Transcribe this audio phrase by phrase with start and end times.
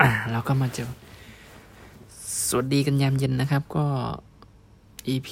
[0.00, 0.90] อ่าเราก็มาเจอ
[2.46, 3.86] สวัสดีกันยามเย็นนะครับ ก็
[5.14, 5.28] EP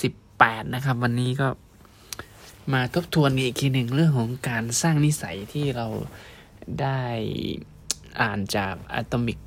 [0.00, 1.48] สิบแปดนะครับ วันนี้ก็
[2.72, 5.86] มาทบทวนอีกทีหนึ่งเรื่องของการสร้างนิสัยที่เรา
[6.80, 7.00] ได้
[8.20, 9.38] อ่านจาก Atomic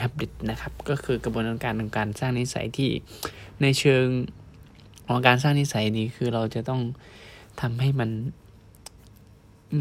[0.00, 2.90] Habit นะครับ ก็คือกระบวนการของการสร้างนิสัยที่
[3.62, 4.06] ในเชิง
[5.08, 6.82] ของการสร้างนิสัยนี้คือเราจะต้อง
[7.60, 8.10] ทำให้มัน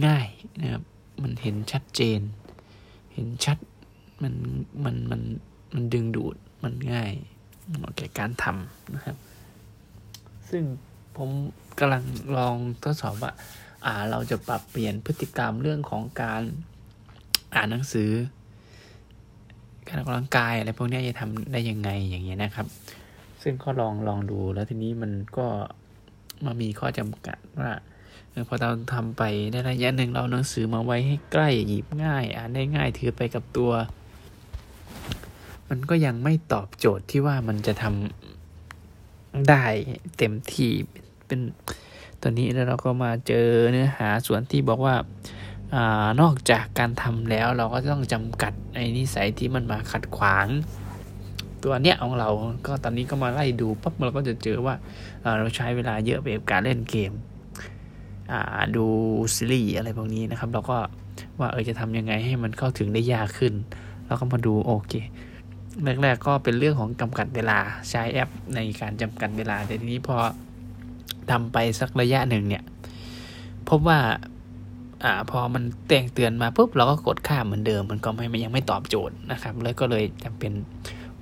[0.05, 0.27] ง่าย
[0.61, 0.83] นะครับ
[1.21, 2.19] มันเห็นชัดเจน
[3.13, 3.57] เห็นชัด
[4.21, 4.33] มัน
[4.83, 5.21] มันมัน
[5.73, 7.11] มันดึงดูดมันง่าย
[7.79, 9.17] เหมาะแก่การทำนะครับ
[10.49, 10.63] ซึ่ง
[11.17, 11.29] ผม
[11.79, 12.03] กำลัง
[12.37, 13.31] ลองทดสอบว่า
[13.85, 16.41] อ่า เราจะปรับเปลี่ยนพฤติกรรมเรื่องของการ
[17.55, 18.11] อ่านหนังสือ
[19.87, 22.67] การออกกำลังกายอะไรพวกนี้จะทำได้ยังไงอย่างเงี้ยนะครับ
[23.43, 25.47] ซึ่งก็ลองลองดูแล้วทีนี้มันก็
[26.45, 27.71] มามีข้อจำกัดว่า
[28.47, 33.71] พอเราทำไปได้ระยะหนึ่งเราหนังสือมาไว้ให้ใกล้หยิบง่าย อ่านได้ง่ายถือไปกับตัว
[35.69, 39.65] มันก็ยังไม่ตอบโจทย์ที่ว่ามันจะทำได้
[40.17, 40.71] เต็มที่
[41.27, 41.39] เป็น
[42.21, 44.95] ตัวนี้แล้วเราก็มาเจอเนื้อหาส่วนที่บอกว่า
[45.75, 50.47] อานอกจากการทำแล้วเราก็ต้องจำกัดไอ้นิสัยที่มันมาขัดขวาง
[51.63, 52.29] ตัวเนี้ยของเรา
[52.67, 54.75] ก็ตอนนี้ก็มาไล่ดูปั๊บเราก็จะเจอว่า
[55.39, 57.11] เราใช้เวลาเยอะไปกับการเล่นเกม
[58.75, 58.85] ดู
[59.35, 60.77] ซีรีส์อะไรพวกนี้นะครับ เราก็
[61.39, 63.53] ว่าเออจะทำยังไงให้มันเข้าถึงได้ยากขึ้น
[64.07, 64.93] เราก็มาดูโอเค
[65.83, 67.57] แรกๆก็เป็นเรื่องของจำกัดเวลา
[67.89, 70.17] ใช้แอปในการจำกัดเวลา แต่ทีนี้พอ
[71.31, 72.63] ทำไปสักระยะหนึ่งเนี่ย
[73.69, 73.99] พบว่า
[75.03, 80.51] อ่า พอมันแจ้งเตือนมาปุ๊บเราก็กดข้ามเหมือนเดิม มันก็ไม่ยังไม่ตอบโจทย์นะครับ แล้วก็เลยจำเป็น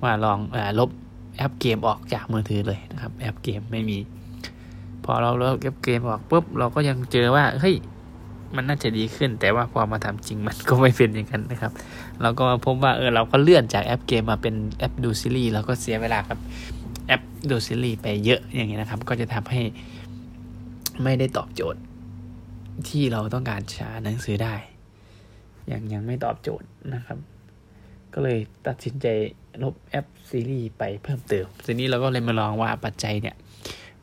[0.02, 0.90] ว่าลองลบ
[1.36, 3.98] แอปเกมออกจากมือถือเลยนะครับ แอปเกมไม่มี
[5.04, 7.74] พอเราลบแอปเกมออกปุ๊บเราก็ยังเจอว่าเฮ้ย
[8.56, 11.72] มันน่าจะดีขึ้น แต่ว่าพอมาทำจริงมันก็ไม่เป็นอย่างนั้นนะครับ
[12.22, 16.38] เราก็มาพบว่าเออเราก็เลื่อนจากแอปเกมมาเป็นแอปดูซีรีส์เราก็เสียเวลากับ
[17.06, 19.62] แอปดูซีรีส์ไปเยอะอย่างนี้นะครับ ก็จะทำให้
[21.02, 21.80] ไม่ได้ตอบโจทย์
[22.88, 24.54] ที่เราต้องการอ่านหนังสือได้
[25.70, 27.18] ยังยังไม่ตอบโจทย์นะครับ
[28.14, 29.06] ก็เลยตัดสินใจ
[29.62, 33.36] ลบแอปซีรีส์ไปเพิ่มเติมทีนี้เราก็เลยมาลองว่าปัจจัยเนี่ย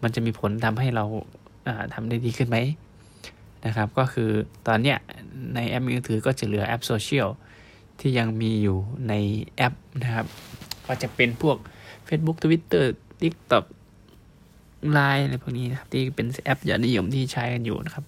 [0.03, 1.05] มันจะมีผลทำให้เรา
[1.93, 2.57] ทำได้ดีขึ้นไหม
[3.65, 4.29] นะครับ ก็คือ
[4.67, 4.97] ตอนเนี้ย
[5.55, 7.29] ในแอปมือถือก็จะเหลือแอปโซเชียล
[7.99, 8.77] ที่ยังมีอยู่
[9.09, 9.13] ใน
[9.55, 9.73] แอป
[10.03, 10.25] นะครับ
[10.85, 11.57] ก็จะเป็นพวก
[12.07, 12.85] Facebook Twitter
[13.21, 13.65] TikTok
[14.91, 18.05] ไลน์อะไรพวกนี้นะครับ ที่เป็นแอปยอดนิยมที่ใช้กันอยู่นะครับ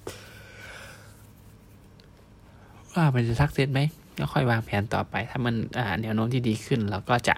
[2.94, 3.80] ว่ามันจะสักเซตไหม
[4.18, 7.36] ก็ค่อยวางแผนต่อไป ถ้ามันอ่าแนวโน้มที่ดีขึ้นเราก็จะ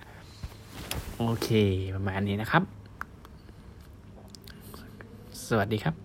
[1.18, 1.50] โอเค
[1.96, 2.64] ประมาณนี้นะครับ
[5.48, 6.05] สวัสดีครับ